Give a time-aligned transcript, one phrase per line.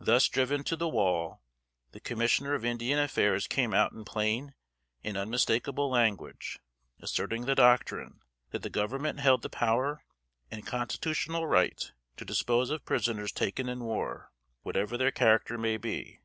[0.00, 1.42] Thus driven to the wall,
[1.92, 4.54] the Commissioner of Indian Affairs came out in plain
[5.04, 6.58] and unmistakable language,
[7.00, 10.06] asserting the doctrine, that the Government held the power
[10.50, 16.22] and constitutional right to dispose of prisoners taken in war, whatever their character may be.